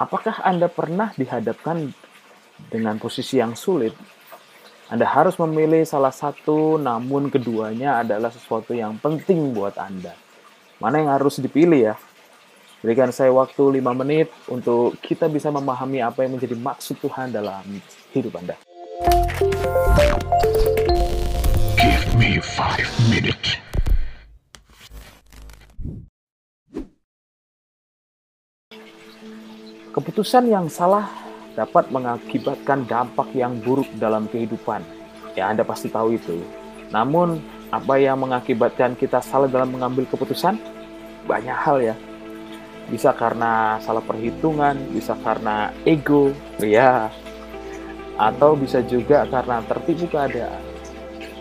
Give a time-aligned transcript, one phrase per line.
[0.00, 1.92] Apakah Anda pernah dihadapkan
[2.72, 3.92] dengan posisi yang sulit?
[4.88, 10.16] Anda harus memilih salah satu, namun keduanya adalah sesuatu yang penting buat Anda.
[10.80, 11.94] Mana yang harus dipilih ya?
[12.80, 17.60] Berikan saya waktu 5 menit untuk kita bisa memahami apa yang menjadi maksud Tuhan dalam
[18.16, 18.56] hidup Anda.
[21.76, 23.69] Give me five minutes.
[29.90, 31.10] Keputusan yang salah
[31.58, 34.86] dapat mengakibatkan dampak yang buruk dalam kehidupan.
[35.34, 36.38] Ya, Anda pasti tahu itu.
[36.94, 37.42] Namun,
[37.74, 40.62] apa yang mengakibatkan kita salah dalam mengambil keputusan?
[41.26, 41.94] Banyak hal ya.
[42.86, 46.30] Bisa karena salah perhitungan, bisa karena ego,
[46.62, 47.10] ya.
[48.14, 50.62] Atau bisa juga karena tertipu keadaan.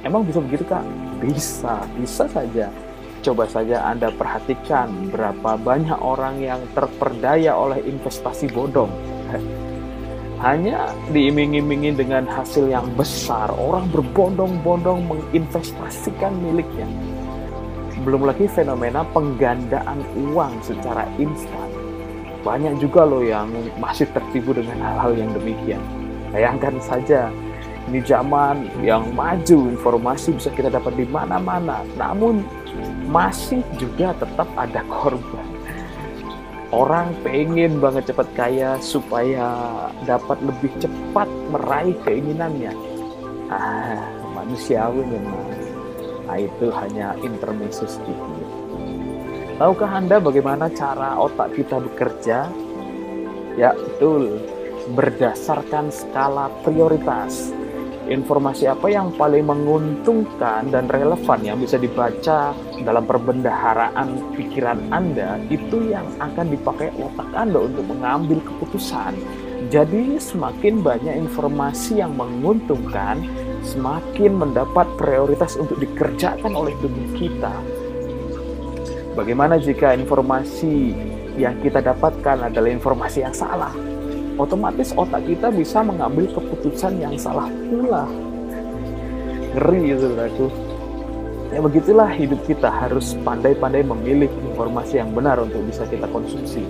[0.00, 0.84] Emang bisa begitu, Kak?
[1.20, 2.72] Bisa, bisa saja.
[3.20, 8.88] Coba saja Anda perhatikan berapa banyak orang yang terperdaya oleh investasi bodong.
[10.44, 16.88] Hanya diiming-imingi dengan hasil yang besar, orang berbondong-bondong menginvestasikan miliknya.
[18.08, 21.68] Belum lagi fenomena penggandaan uang secara instan.
[22.40, 25.84] Banyak juga loh yang masih tertipu dengan hal-hal yang demikian.
[26.32, 27.28] Bayangkan saja,
[27.92, 31.84] ini zaman yang maju, informasi bisa kita dapat di mana-mana.
[32.00, 32.40] Namun
[33.10, 35.46] masih juga tetap ada korban.
[36.70, 39.50] Orang pengen banget cepat kaya supaya
[40.06, 42.70] dapat lebih cepat meraih keinginannya.
[43.50, 43.98] Ah,
[44.38, 45.50] manusiawi memang.
[46.30, 48.46] Nah, itu hanya intermezzo sedikit.
[49.58, 52.46] Tahukah Anda bagaimana cara otak kita bekerja?
[53.58, 54.38] Ya, betul.
[54.94, 57.50] Berdasarkan skala prioritas
[58.10, 62.50] informasi apa yang paling menguntungkan dan relevan yang bisa dibaca
[62.82, 69.14] dalam perbendaharaan pikiran Anda itu yang akan dipakai otak Anda untuk mengambil keputusan.
[69.70, 73.22] Jadi semakin banyak informasi yang menguntungkan,
[73.62, 77.54] semakin mendapat prioritas untuk dikerjakan oleh tubuh kita.
[79.14, 80.98] Bagaimana jika informasi
[81.38, 83.70] yang kita dapatkan adalah informasi yang salah?
[84.40, 86.24] otomatis otak kita bisa mengambil
[86.60, 88.04] keputusan yang salah pula.
[89.56, 90.46] Ngeri gitu saudaraku.
[91.50, 96.60] Ya begitulah hidup kita harus pandai-pandai memilih informasi yang benar untuk bisa kita konsumsi.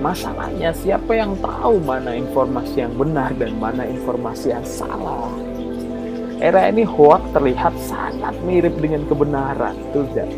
[0.00, 5.28] Masalahnya siapa yang tahu mana informasi yang benar dan mana informasi yang salah?
[6.40, 10.32] Era ini hoax terlihat sangat mirip dengan kebenaran, tidak?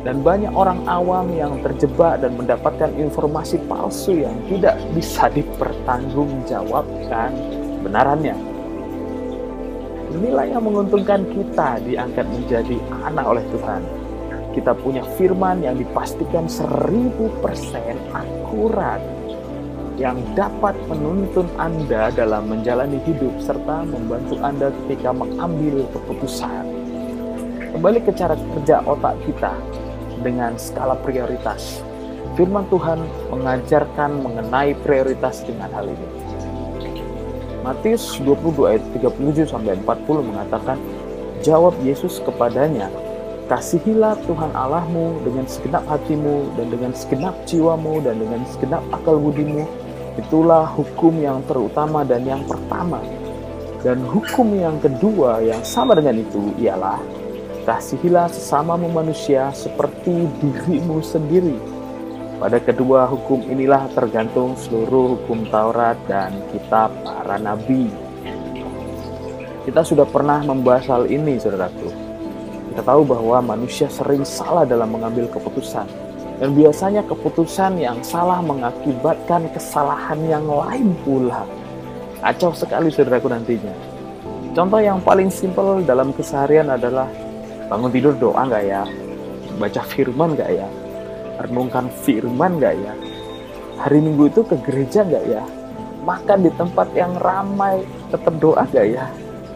[0.00, 8.36] dan banyak orang awam yang terjebak dan mendapatkan informasi palsu yang tidak bisa dipertanggungjawabkan benarannya.
[10.10, 12.76] Inilah yang menguntungkan kita diangkat menjadi
[13.06, 13.82] anak oleh Tuhan.
[14.50, 18.98] Kita punya firman yang dipastikan seribu persen akurat
[19.94, 26.64] yang dapat menuntun Anda dalam menjalani hidup serta membantu Anda ketika mengambil keputusan.
[27.70, 29.54] Kembali ke cara kerja otak kita,
[30.22, 31.80] dengan skala prioritas.
[32.36, 33.00] Firman Tuhan
[33.32, 36.29] mengajarkan mengenai prioritas dengan hal ini.
[37.60, 40.76] Matius 22 ayat 37 sampai 40 mengatakan,
[41.44, 42.88] jawab Yesus kepadanya,
[43.52, 49.68] kasihilah Tuhan Allahmu dengan segenap hatimu dan dengan segenap jiwamu dan dengan segenap akal budimu.
[50.16, 53.00] Itulah hukum yang terutama dan yang pertama.
[53.80, 57.00] Dan hukum yang kedua yang sama dengan itu ialah
[57.60, 61.60] Kasihilah sesamamu manusia seperti dirimu sendiri.
[62.40, 67.92] Pada kedua hukum inilah tergantung seluruh hukum Taurat dan kitab para nabi.
[69.68, 71.92] Kita sudah pernah membahas hal ini, saudaraku.
[72.72, 75.84] Kita tahu bahwa manusia sering salah dalam mengambil keputusan.
[76.40, 81.44] Dan biasanya keputusan yang salah mengakibatkan kesalahan yang lain pula.
[82.24, 83.76] Kacau sekali saudaraku nantinya.
[84.56, 87.04] Contoh yang paling simpel dalam keseharian adalah
[87.68, 88.82] bangun tidur doa nggak ya
[89.60, 90.66] baca firman nggak ya
[91.46, 92.92] renungkan firman nggak ya?
[93.80, 95.42] Hari minggu itu ke gereja nggak ya?
[96.04, 99.04] Makan di tempat yang ramai tetap doa nggak ya?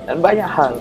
[0.08, 0.76] Dan banyak hal.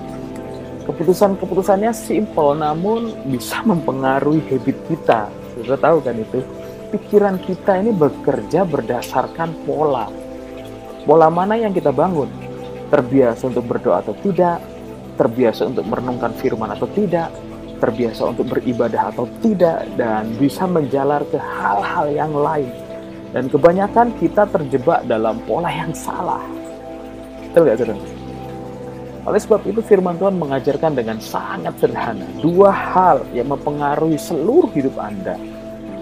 [0.83, 5.31] Keputusan-keputusannya simple namun bisa mempengaruhi habit kita.
[5.55, 6.43] Sudah tahu kan itu?
[6.91, 10.11] Pikiran kita ini bekerja berdasarkan pola.
[11.07, 12.27] Pola mana yang kita bangun?
[12.91, 14.59] Terbiasa untuk berdoa atau tidak?
[15.15, 17.31] Terbiasa untuk merenungkan firman atau tidak,
[17.83, 22.71] terbiasa untuk beribadah atau tidak, dan bisa menjalar ke hal-hal yang lain.
[23.35, 26.39] Dan kebanyakan kita terjebak dalam pola yang salah.
[27.51, 27.99] Betul gak, saudara?
[29.23, 32.27] Oleh sebab itu firman Tuhan mengajarkan dengan sangat sederhana.
[32.43, 35.39] Dua hal yang mempengaruhi seluruh hidup Anda.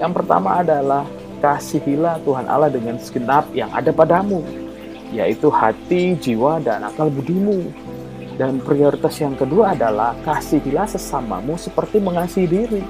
[0.01, 1.05] Yang pertama adalah
[1.37, 4.41] kasihilah Tuhan Allah dengan segenap yang ada padamu,
[5.13, 7.69] yaitu hati, jiwa, dan akal budimu.
[8.39, 12.83] Dan prioritas yang kedua adalah kasihilah sesamamu seperti mengasihi diri.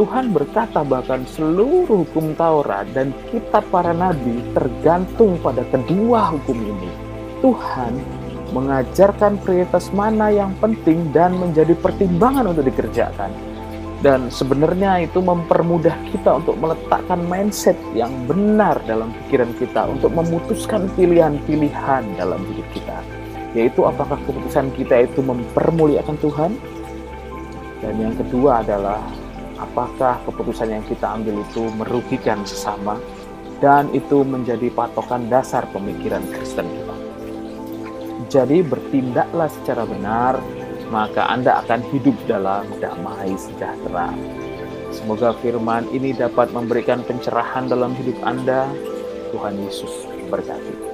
[0.00, 6.90] Tuhan berkata bahkan seluruh hukum Taurat dan kitab para nabi tergantung pada kedua hukum ini.
[7.44, 7.92] Tuhan
[8.52, 13.32] mengajarkan prioritas mana yang penting dan menjadi pertimbangan untuk dikerjakan.
[14.02, 20.90] Dan sebenarnya itu mempermudah kita untuk meletakkan mindset yang benar dalam pikiran kita untuk memutuskan
[20.98, 23.21] pilihan-pilihan dalam hidup kita.
[23.52, 26.52] Yaitu apakah keputusan kita itu mempermuliakan Tuhan?
[27.84, 29.02] Dan yang kedua adalah
[29.60, 32.96] apakah keputusan yang kita ambil itu merugikan sesama
[33.62, 36.96] dan itu menjadi patokan dasar pemikiran Kristen kita.
[38.32, 40.40] Jadi bertindaklah secara benar,
[40.88, 44.10] maka Anda akan hidup dalam damai sejahtera.
[44.92, 48.68] Semoga firman ini dapat memberikan pencerahan dalam hidup Anda.
[49.32, 50.91] Tuhan Yesus berkati.